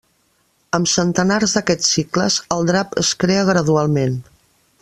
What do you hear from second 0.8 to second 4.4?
centenars d'aquests cicles, el drap es crea gradualment.